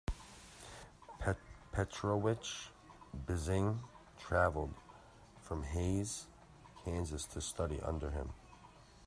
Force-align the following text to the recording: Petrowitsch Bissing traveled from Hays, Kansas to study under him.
Petrowitsch 1.71 2.69
Bissing 3.27 3.81
traveled 4.17 4.73
from 5.39 5.61
Hays, 5.61 6.25
Kansas 6.83 7.25
to 7.25 7.39
study 7.39 7.79
under 7.81 8.09
him. 8.09 8.33